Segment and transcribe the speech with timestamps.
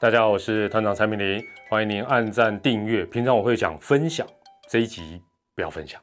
[0.00, 3.04] 大家好，我是团长蔡明林，欢迎您按赞订阅。
[3.04, 4.26] 平常我会讲分享，
[4.66, 5.20] 这一集
[5.54, 6.00] 不要分享，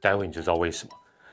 [0.00, 0.90] 待会你就知道为什么。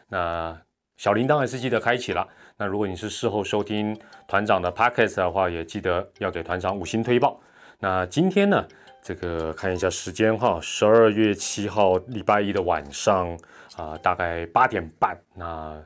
[0.09, 0.55] 那
[0.97, 2.27] 小铃铛还是记得开启了。
[2.57, 7.41] 那如果你是事后收听团长的 podcast 的话，也记得要给团长五星推报。
[7.79, 8.63] 那今天呢，
[9.01, 13.35] 这个看一下时间哈，十二月七号礼拜一的晚上
[13.77, 15.19] 啊，大概八点半。
[15.33, 15.83] 那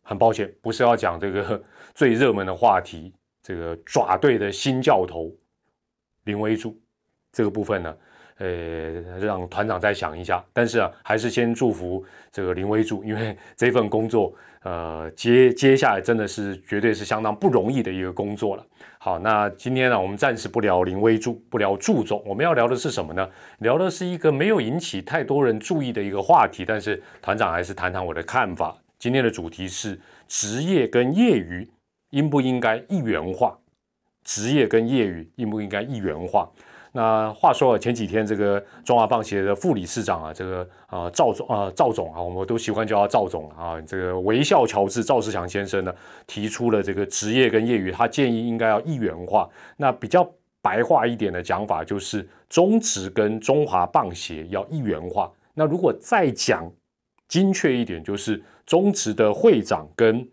[0.00, 1.62] 很抱歉，不是要讲这个
[1.94, 5.30] 最热门的话题，这个爪队的新教头。
[6.24, 6.78] 林威柱
[7.32, 7.96] 这个部分呢，
[8.38, 8.46] 呃，
[9.18, 10.44] 让团长再想一下。
[10.52, 18.66] 但是啊，还是先祝福这个林威柱，因为 这份工作，呃，接接下来真的是绝对是相当不容易的一个工作了。
[18.98, 23.26] 好，那今天呢，我们暂时不聊林威柱，不聊柱总，我们要聊的是什么呢？
[23.60, 28.76] 聊的是一个没有引起太多人注意的一个话题，但是团长还是谈谈我的看法。
[28.98, 29.98] 今天的主题是
[30.28, 31.66] 职业跟业余
[32.10, 33.58] 应不应该一元化？
[34.24, 36.48] 职业跟业余应不应该一元化？
[36.92, 43.80] 那话说啊，前几天这个中华棒协的副理事长啊，这个啊赵总啊赵总啊，我们都喜欢叫他赵总啊。
[43.82, 45.94] 这个微笑乔治赵世强先生呢，
[46.26, 49.48] 提出了这个职业跟业余，他建议应该要一元化。
[49.76, 50.28] 那比较
[50.60, 55.30] 白话一点的讲法，就是中职跟中华棒协要一元化。
[55.54, 56.68] 那如果再讲
[57.28, 60.28] 精确一点，就是中职的会长跟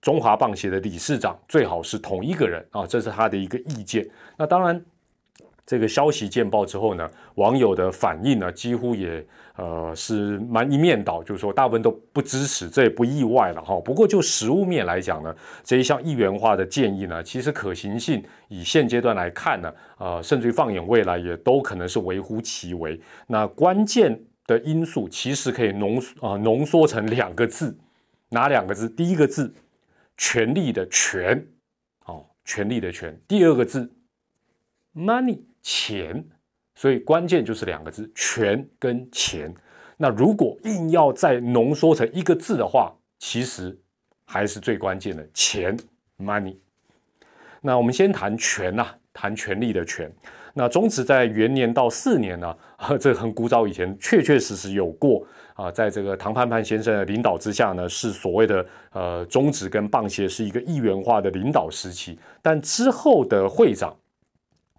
[0.00, 4.08] 中华棒协的理事长最好是同一个人啊，这是他的一个意见。
[4.38, 4.82] 那当然，
[5.66, 9.24] 这个消息见报之后呢，网友的反应呢，几乎也
[9.56, 13.78] 呃是蛮一面倒，就是说大部分都不支持，这也不意外了哈。
[13.80, 22.98] 不过就实物面来讲呢，这一项一元化的建议呢，其实可行性以现阶段来看呢，呃，甚至于放眼未来也都可能是微乎其微。
[23.26, 27.76] 那关键的因素其实可以浓啊浓缩成两个字，
[28.30, 28.88] 哪两个字？
[28.88, 29.52] 第一个字。
[30.20, 31.42] 权力的权，
[32.04, 33.18] 哦，权力的权。
[33.26, 33.90] 第二个字
[34.94, 36.22] ，money，钱。
[36.74, 39.52] 所以关键就是两个字，权跟钱。
[39.96, 43.76] 那如果硬要再浓缩成一个字的话，其实
[44.26, 45.74] 还是最关键的钱
[46.18, 46.56] ，money。
[47.62, 50.12] 那我们先谈权呐，谈权力的权。
[50.52, 52.54] 那中职在元年到四年呢，
[53.00, 55.26] 这很古早以前，确确实实有过。
[55.60, 62.18] 啊，在这个唐盼盼先生的领导之下呢，是所谓的呃中职跟棒协是一个一元化的领导时期。
[62.40, 63.94] 但之后的会长，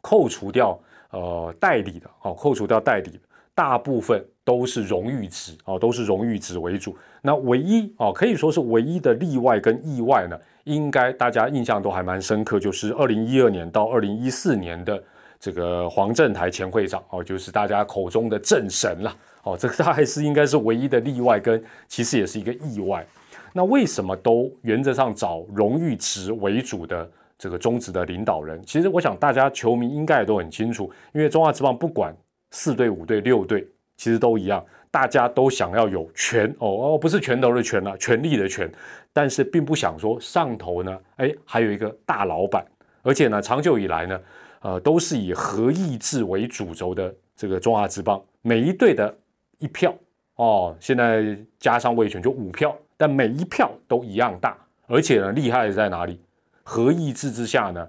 [0.01, 0.79] 扣除掉
[1.11, 3.19] 呃代理的，哦，扣除掉代理的，
[3.53, 6.97] 大部分都是荣誉职，哦，都是荣誉职为主。
[7.21, 15.03] 那唯一哦，可以说是唯一的例外跟意外呢，应该大家印象都还蛮深刻，就是二零一二年到二零一四年的
[15.41, 19.17] 这个黄镇台前会长，哦，就是大家口中的正神了。
[19.41, 23.03] 哦，这个 他还是应该是唯一的例外，跟其实也是一个意外。
[23.51, 27.09] 那为什么都原则上找荣誉值为主的
[27.39, 28.61] 这个中职的领导人？
[28.67, 32.15] 其实我想大家球迷应该也都很清楚，因为中华职棒不管
[32.51, 38.71] 四队、五队、六队，其实都一样，大家都想要有权哦哦，不是拳头的权啊，权力的权，
[39.11, 42.63] 但是并不想说上头呢，哎，还有一个大老板，
[43.01, 44.19] 而且呢，长久以来呢，
[44.61, 49.15] 呃，都是以合意制为主轴的这个中华职棒，每一队的。
[49.63, 49.93] 一票
[50.37, 54.57] 哦，现在加上魏权就五票，但每一票都一样大，
[54.87, 56.19] 而且呢，厉害在哪里？
[56.63, 57.87] 合意制之下呢，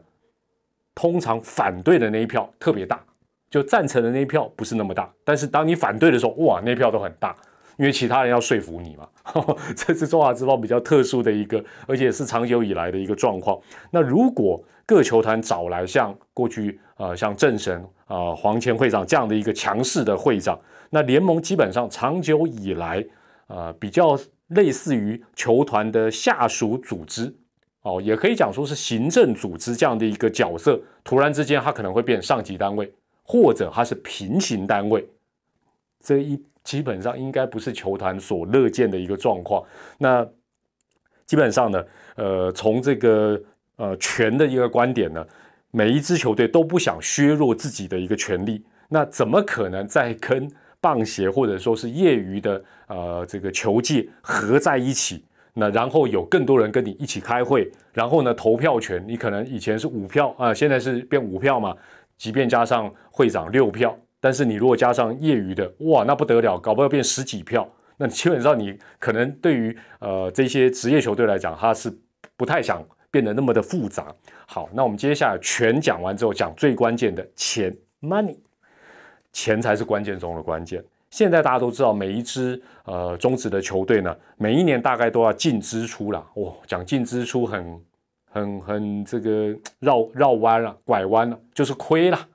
[0.94, 3.02] 通常反对的那一票特别大，
[3.48, 7.34] 就赞成的那一票不是那么大，但是当你反对的时候，哇，那票都很大，
[7.82, 9.08] 因为其他人要说服你嘛。
[9.74, 13.60] 这是中华之邦比较特殊的一个，而且是长久以来的一个状况。
[13.90, 20.56] 那如果各球团找来像过去呃像正神啊黄前会长这样的一个强势的会长。
[20.90, 23.04] 那联盟基本上长久以来，
[23.48, 24.16] 呃，比较
[24.48, 27.34] 类似于球团的下属组织，
[27.80, 30.80] 哦，也可以讲说是行政组织这样的一个角色。
[31.02, 32.92] 突然之间，它可能会变上级单位，
[33.24, 35.08] 或者它是平行单位。
[35.98, 39.64] 这一基本上应该不是球团所乐见的一个状况。
[39.98, 40.26] 那
[41.26, 41.84] 基本上呢，
[42.16, 43.40] 呃，从这个
[43.76, 45.26] 呃权的一个观点呢，
[45.70, 48.64] 每一支球队都不想削弱自己的一个权利。
[48.88, 50.50] 那怎么可能在跟
[50.80, 55.24] 棒协或者说是业余的呃这个球界合在一起，
[55.54, 61.74] 那然后有更多人跟你一起开会，然后呢投票权，你可能以前是五票啊，现在是变五票嘛，
[62.18, 71.92] 即便加上会长六票，但是你如果加上业余的，哇，那不得了，搞不好变十几票，那基本上你可能对于呃这些职业球队来讲，他是
[72.36, 72.80] 不太想
[73.10, 74.14] 变得那么的复杂。
[74.46, 78.36] 好，那我们接下来全讲完之后，讲最关键的钱 money。
[79.32, 80.84] 钱才是关键中的关键。
[81.10, 86.24] 现在大家都知道，每一支呃中职的球队呢，每一年大概都要净支出啦。
[86.34, 87.80] 哇，讲净支出很
[88.30, 92.28] 很很这个绕绕弯了，拐弯了，就是亏了，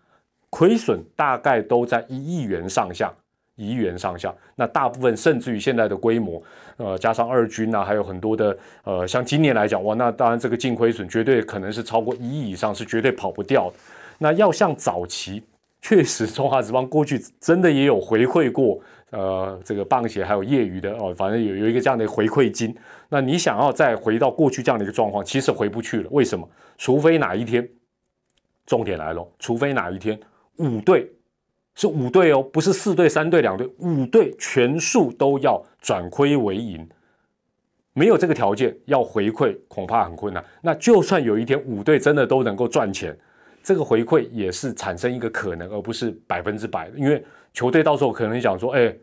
[0.49, 3.13] 亏损大概都在一亿元上下，
[3.55, 4.33] 一亿元上下。
[4.55, 6.41] 那大部分甚至于现在的规模，
[6.77, 13.75] 呃，加上二军啊，还有很多的呃，像今年来讲，哇，那当然这个净亏损绝对可能是超过一亿以上，是绝对跑不掉的。
[14.19, 15.43] 那要像早期，
[15.81, 18.79] 确实中华职棒过去真的也有回馈过。
[19.11, 22.75] 呃，这个棒协还有业余的哦，反正有有一个这样的回馈金。
[23.07, 26.09] 那你想要再回到过去这样的一个状况，其实回不去了。
[26.11, 26.45] 为什么？
[26.77, 27.65] 除非哪一天，
[28.65, 30.19] 重点来了，除非哪一天
[30.57, 31.11] 五队
[31.75, 36.87] 是五队哦，不是四队、三队、两队，五队全数都要转亏为盈，
[37.93, 40.43] 没有这个条件要回馈，恐怕很困难。
[40.61, 43.17] 那就算有一天五队真的都能够赚钱，
[43.63, 47.23] 这个回馈也是产生一个可能，而不是百分之百，因为。
[47.53, 48.95] 球队到时候可能讲说：“哎，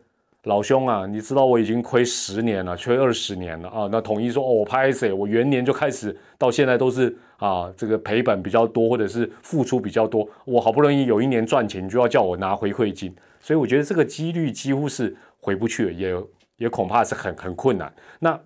[0.43, 5.11] 老兄啊，你知道我已经亏十年了，亏二十年了啊。”那统一说：“哦，拍谁？
[5.11, 10.27] 我元年就开始到现在都是啊，这个赔本比较多，或者是付出比较多。
[10.45, 16.15] 我好不容易有一年赚钱，你就要叫我拿回馈金，所以我觉得这个几率几乎是回不去了，也
[16.57, 17.93] 也恐怕是很很困难。
[18.19, 18.39] 那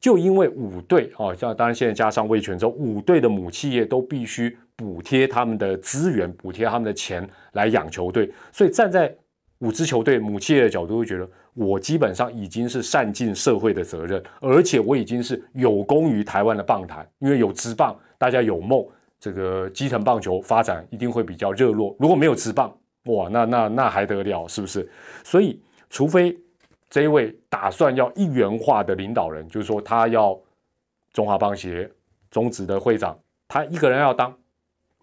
[0.00, 9.14] 就因为五队啊，像当然现在加上魏权之后，五队的母企业都必须。”补贴他们的资源，补贴他们的钱来养球队，所以站在
[9.62, 18.84] 五支球队母企业的角度，会觉得我基本上已经是善尽社会的责任，而且我已经是有功于台湾的棒坛，因为有职棒，大家有梦，
[19.20, 21.94] 这个基层棒球发展一定会比较热络。
[22.00, 24.90] 如果没有职棒，哇，那那那还得了，是不是？
[25.22, 26.36] 所以，除非
[26.90, 30.36] 这一位打算要一元化的领导人，就是说他要
[31.12, 31.88] 中华棒协
[32.32, 33.16] 中职的会长，
[33.46, 34.36] 他一个人要当。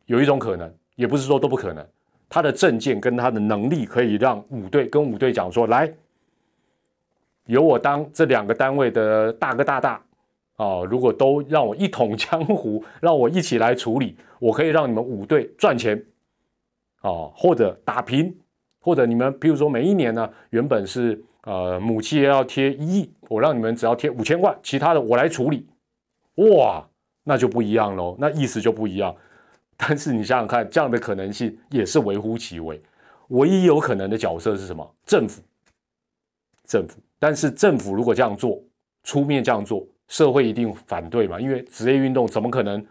[0.05, 1.88] 有一种可能，也不是说都不可能。
[2.29, 5.91] 他的证件跟他的能力，可以让五队跟五队讲说：“来，
[7.47, 9.99] 由我当这两个单位的大哥大大
[10.57, 10.83] 啊！
[10.83, 16.05] 如果都让我一统江湖，让我一起来处理，我可以让你们五队赚钱
[17.01, 18.37] 啊，或者打平，
[18.79, 25.65] 或者你们比如说每一年呢，原本是呃母企业要贴一亿，我让你们只要贴五千万，其他的我来处理。
[26.35, 26.87] 哇，
[27.23, 29.15] 那就不一样喽，那意思就不一样。”
[29.81, 32.79] 但是你想想看，这样的可能性也是微乎其微。
[33.29, 34.95] 唯一有可能的角色是什么？
[35.05, 35.41] 政府。
[36.65, 36.99] 政府。
[37.17, 38.61] 但是政府如果这样做，
[39.03, 41.39] 出面这样做，社会一定反对嘛？
[41.39, 42.85] 因为职业运动怎么可能，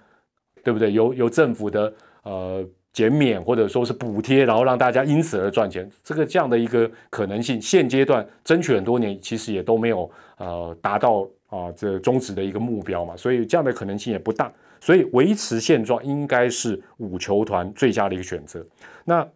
[0.65, 0.91] 对不对？
[0.91, 1.93] 由由政府的
[2.23, 13.15] 呃减免或者说是补贴，然后让大家因此而赚钱，这个这样的一个可能性，现阶段争取很多年，其实也都没有呃达到啊这终止的一个目标嘛。
[13.15, 14.51] 所以这样的可能性也不大。
[14.81, 18.65] 所以维持现状应该是五球团最佳的一个选择。
[19.05, 19.27] 那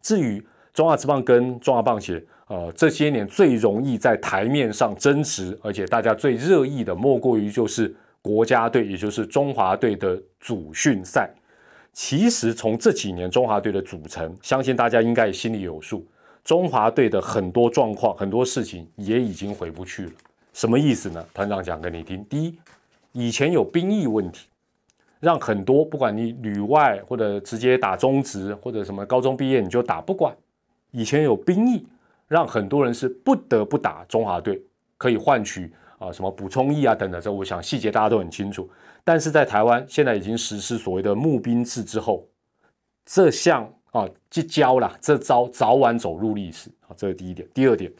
[0.00, 11.30] 至于中华职棒跟中华棒协，呃，这些年最容易在台面上争执，而且大家最热议的，莫过于就是国家队，也就是中华队的主训赛。
[11.92, 16.06] 其实从这几年中华队的组成，相信大家应该也心里有数。
[16.44, 20.12] 中华队的很多状况、很多事情也已经回不去了。
[20.52, 21.24] 什么意思呢？
[21.34, 22.24] 团长讲给你听。
[22.24, 22.58] 第一，
[23.12, 24.46] 以前有兵役问题。
[25.20, 30.36] 让很多不管你旅外或者直接打中职或者什么高中毕业你就打不管，
[30.92, 31.84] 以前有兵役，
[32.28, 34.62] 让很多人是不得不打中华队，
[34.96, 38.70] 可以换取啊什么补充役啊等等，这我想细节大家都很清楚。
[39.02, 42.24] 但是在台湾现在已经实施所谓的募兵制之后，
[43.04, 47.48] 这项啊即交了，这招早晚走入历史啊，这是第一点。
[47.52, 47.92] 第二点，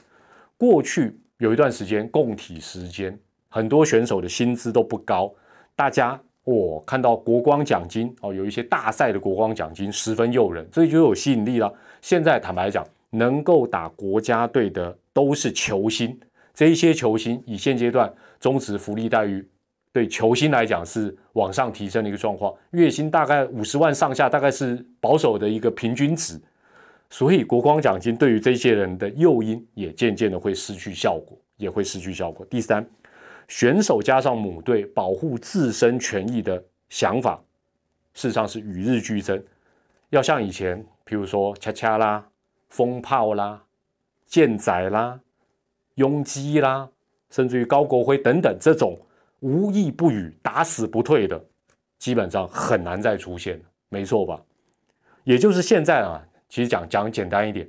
[0.57, 5.35] 过去有一段时间供体时间，很多选手的薪资都不高，
[5.75, 6.21] 大家。
[6.50, 11.71] 我看到国光奖金哦，有一些大赛的国光奖金十分诱人，这就有吸引力了。
[12.00, 16.19] 现在坦白讲，能够打国家队的都是球星，
[16.55, 19.47] 这一些球星以现阶段中职福利待遇，
[19.93, 26.40] 对球星来讲是往上提升的一个状况，月薪大概五十万上下，大概是保守的一个平均值。
[27.11, 32.47] 所以国光奖金对于这些人的诱因也渐渐的会失去效果，也会失去效果。
[32.47, 32.87] 第三。
[33.49, 37.43] 选手加上母队保护自身权益的想法，
[38.14, 39.43] 事实上是与日俱增。
[40.11, 42.26] 要像以前，譬如说恰恰啦、
[42.69, 43.64] 风炮啦、
[44.26, 45.19] 舰载啦、
[45.97, 46.88] 拥挤啦，
[47.31, 48.99] 甚至于高国辉等等这种
[49.40, 51.43] 无义不语、打死不退的，
[51.99, 54.43] 基本上很难再出现没错吧？
[55.25, 57.69] 也就是现在啊，其实讲讲简单一点。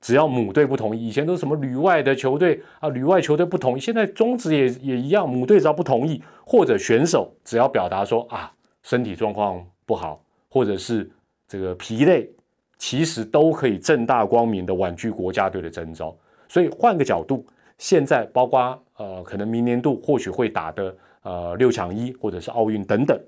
[0.00, 8.52] 只要母队不同意，以前都是什么旅外的球队啊，旅外球队不同意，现在中职也也一样，母队只要不同意，或者选手只要表达说啊
[8.82, 11.10] 身体状况不好，或者是
[11.48, 12.30] 这个疲累，
[12.78, 16.16] 其实都可以正大光明的婉拒国家队的征召。
[16.48, 17.44] 所以换个角度，
[17.76, 23.20] 现在包括呃可能明年度或许会打的呃六强一或者是奥运等等，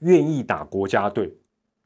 [0.00, 1.32] 愿意打国家队，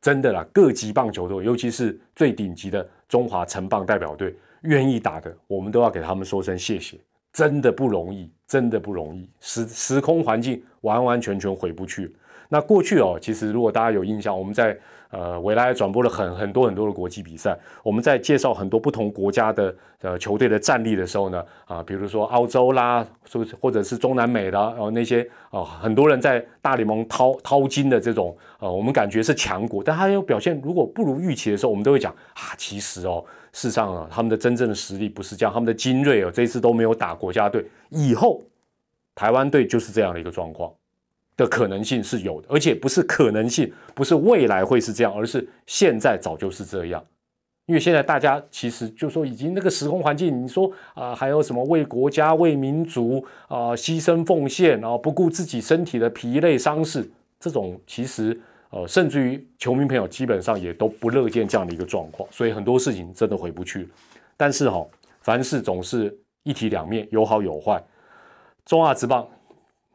[0.01, 6.97] 真的啦，各级棒球队，尤其是最顶级的中华城棒代表队，愿意打的，我们都要给他们说声谢谢，
[7.33, 12.15] 真的不容易，真的不容易，时时空环境完完全全回不去。
[12.53, 14.77] 那过去哦，其实如果大家有印象，我们在
[15.11, 17.57] 呃，未来转播了很很多很多的国际比赛。
[17.83, 38.41] 我们在介绍很多不同国家的呃球队的战力的时候呢，啊，比如说澳洲啦，是不是或者是中南美的，然后那些啊，很多人在大联盟掏掏金的这种，呃，我们感觉是强国，但他有表现如果不如预期的时候，我们都会讲啊，其实哦，事实上啊，他们的真正的实力不是这样，他们的精锐哦，这次都没有打国家队，以后
[39.17, 40.73] 台湾队就是这样的一个状况。
[41.41, 47.03] 的可能性是有的，而且不是可能性，不是未来会是这样，而是现在早就是这样。
[47.65, 63.89] 因为现在大家其实就说，已经那个时空环境，你说啊，还有什么为国家、为民族啊牺牲奉献然后，不顾自己身体的疲累伤势，这种其实呃，甚至于球迷朋友基本上也都不乐见这样的一个状况，所以很多事情真的回不去。
[64.37, 64.87] 但是哈，
[65.23, 67.83] 凡事总是一体两面，有好有坏。
[68.67, 69.27] 中华职棒。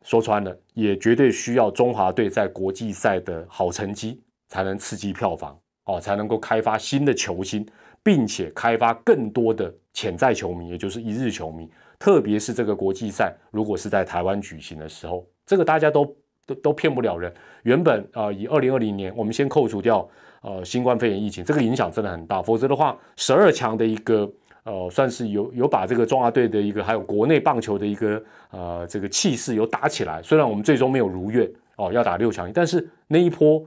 [0.07, 7.65] 说穿了，也绝对需要中华队在国际赛的好成绩，才能刺激票房哦，才能够开发新的球星，
[8.03, 11.67] 并且开发更多的潜在球迷，也就是一日球迷。
[11.97, 16.15] 特别是这个国际赛，如果是在台湾举行的时候，这个大家都
[16.45, 17.33] 都都骗不了人。
[17.63, 20.07] 原本啊，以二零二零年，我们先扣除掉
[20.41, 22.41] 呃新冠肺炎疫情，这个影响真的很大。
[22.41, 24.31] 否则的话，十二强的一个。
[24.65, 30.21] 呃，算是有有把这个中华队的一个，还有国内棒球的一个呃这个气势有打起来。
[30.23, 33.63] 虽然我们最终没有如愿哦，要打六强，但是那一波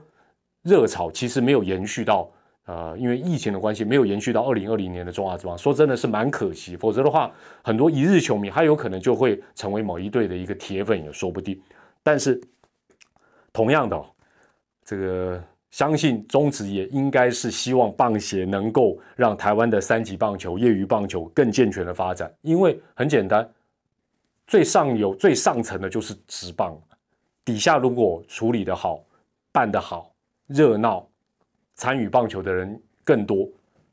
[0.61, 2.29] 热潮其实没有延续到
[2.65, 5.57] 呃，因为疫情的关系，没有延续到二零二零年的中华之棒。
[5.57, 7.31] 说真的是蛮可惜，否则的话，
[7.63, 11.57] 很多一日球迷还有可能就会成为某一队的一个铁粉也说不定。
[12.03, 12.39] 但是
[13.53, 14.05] 同样的，
[14.83, 15.41] 这个。
[15.71, 23.47] 相信中职也应该是希望棒协能够让台湾的三级棒球、业余棒球更健全的发展，因为很简单，
[24.47, 26.75] 最上游、最上层的就是职棒，
[27.45, 29.03] 底下如果处理的好、
[29.51, 30.11] 办得好、
[30.47, 31.07] 热闹，
[31.75, 33.47] 参与棒球的人更多，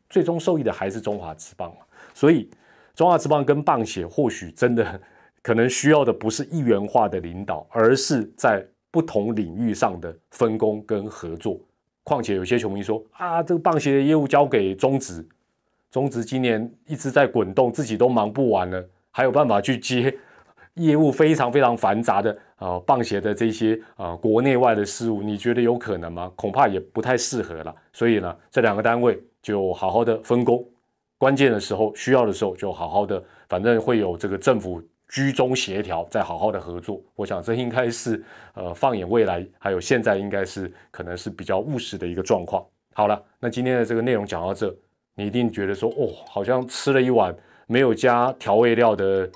[0.09, 1.71] 最终受益的还是中华职棒
[2.14, 2.49] 所以，
[2.95, 4.99] 中华职棒跟棒协或许真的
[5.42, 8.66] 可能需要的不是一元化的领导，而是在。
[8.96, 11.60] 不同领域上的分工跟合作，
[12.02, 15.22] 况且有些球迷说啊，这个棒协的业务交给中职，
[15.90, 20.16] 中职今年一直在滚动，自己都忙不完了，还有办法去接
[20.76, 26.32] 业务非常非常繁杂的啊棒协的这些啊国内外的事务，你觉得有可能吗？
[26.34, 27.76] 恐怕也不太适合了。
[27.92, 30.66] 所以呢，这两个单位就好好的分工，
[31.18, 34.82] 关键的时候需要的时候就好好的，反正会有这个政府。
[35.08, 38.22] 居中协调，再好好的合作，我想这应该是
[38.54, 42.64] 呃，放眼未来，还有现在应该是可能是比较务实的一个状况。
[42.92, 44.75] 好了，那今天的这个内容讲到这，
[45.14, 47.34] 你一定觉得说，哦，好像吃了一碗
[47.68, 49.30] 没有加调味料的，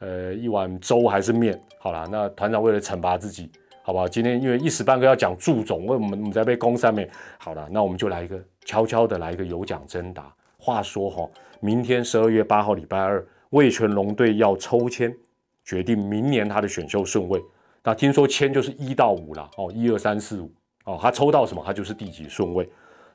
[0.00, 1.58] 呃，一碗粥还是面。
[1.78, 3.50] 好了，那团长为了惩罚自己，
[3.82, 4.06] 好不好？
[4.06, 7.08] 今天因为一时半刻要讲祝总，为我们我们在被攻上面。
[7.38, 10.30] 好了，那我们就来一个悄悄的来一个有奖征答。
[10.58, 11.26] 话说哈，
[11.60, 13.26] 明天十二月八号礼拜二。
[13.54, 15.16] 魏全龙队要抽签
[15.64, 17.40] 决定明年他的选秀顺位，
[17.84, 20.52] 那听说签就是一到五了哦，一二三四五。
[20.86, 22.68] 哦，他抽到什么他就是第几顺位，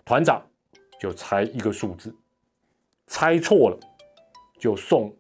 [0.06, 0.42] 团长
[0.98, 2.16] 就猜一个数字，
[3.06, 3.78] 猜错了
[4.58, 5.14] 就送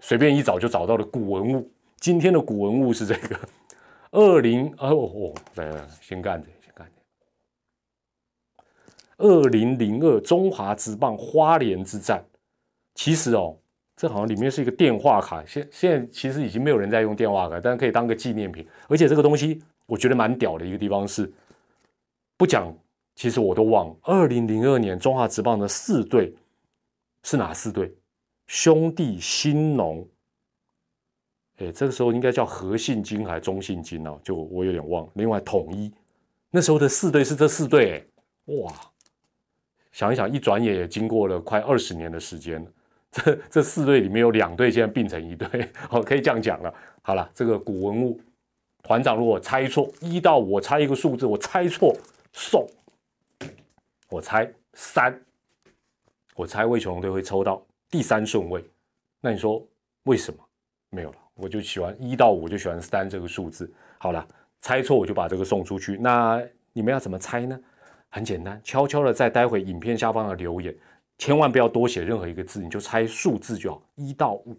[0.00, 3.38] 随便一找就找到的古文物，今天的古文物是这个
[4.10, 6.90] 二零哦哦，来来先干这先干
[8.56, 8.62] 这，
[9.18, 12.24] 二零零二中华职棒花莲之战，
[12.94, 13.58] 其实哦。
[13.96, 18.66] 这好像里面是一个电话卡，现现在其实已经没有人在用电话卡，但是可以当个纪念品。
[18.88, 21.32] 而且这个东西我觉得蛮屌的一个地方是，
[22.36, 22.76] 不讲
[23.14, 23.96] 其实我都忘了。
[24.02, 26.34] 二零零二年中华职棒的四队
[27.22, 27.94] 是哪四队？
[28.46, 30.06] 兄弟、新农，
[31.58, 34.18] 哎，这个时候应该叫和信金还是中信金哦？
[34.22, 35.08] 就我有点忘。
[35.14, 35.90] 另外统一
[36.50, 38.06] 那时候的四队是这四队，
[38.46, 38.72] 哇！
[39.92, 42.70] 想一想，一转眼也经过了快二十年的时间了。
[43.14, 46.74] 这 这四队里面有两队现在并成一队，好，可以这样讲了。
[47.00, 48.20] 好了，这个古文物
[48.82, 51.96] 团长如果猜错一到我猜一个数字，我猜错
[52.32, 52.66] 送。
[54.10, 55.16] 我猜三，
[56.34, 58.64] 我猜魏琼龙队会抽到第三顺位。
[59.20, 59.64] 那你说
[60.04, 60.38] 为什么？
[60.90, 63.72] 没有了，我就喜欢一到五，就喜欢三这个数字。
[63.98, 64.26] 好了，
[64.60, 65.96] 猜错我就把这个送出去。
[65.96, 66.42] 那
[66.72, 67.58] 你们要怎么猜呢？
[68.10, 70.74] 很简单，悄悄的在待会影片下方的留言。
[71.18, 74.56] 千万不要多写任何一个字，你就猜数字就好，一到五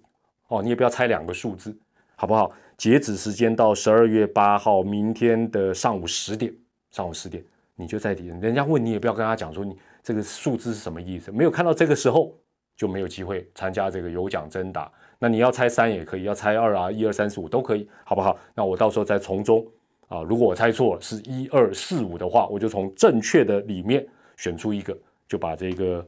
[0.47, 1.77] 哦，你也不要猜两个数字，
[2.15, 2.51] 好不好？
[2.77, 6.53] 截止时间到十二月八号，明天的上午十点，
[6.91, 7.43] 上午十点，
[7.75, 12.33] 你就在底，人家问你也不要跟他讲说你这个数字是什么意思，没有看到这个时候
[12.75, 14.91] 就没有机会参加这个有奖征答。
[15.17, 18.37] 那你要猜三也可以，要猜二啊，一二三四五都可以，好不好？
[18.53, 19.65] 那我到时候再从中
[20.09, 24.95] 啊，如果我猜错了是一二四五的话，我就从正确的里面选出一个，
[25.27, 26.05] 就把这个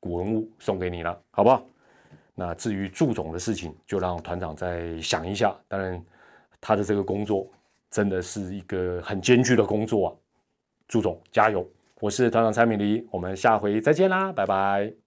[0.00, 1.62] 古文物送给你了，好不好？
[2.34, 5.54] 那至于祝总的事情，就让团长再想一下。
[5.68, 6.02] 当然，
[6.60, 7.46] 他的这个工作
[7.90, 10.10] 真的是一个很艰巨的工作啊！
[10.88, 11.68] 祝总加油！
[12.00, 14.99] 我是团长蔡明黎，我们下回再见啦，拜拜。